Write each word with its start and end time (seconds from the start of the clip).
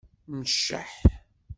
Mceḥ. 0.39 0.95